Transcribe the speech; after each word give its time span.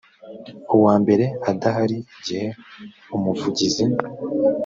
uwambere 0.75 1.25
adahari 1.51 1.97
igihe 2.19 2.47
umuvugizi 3.15 3.85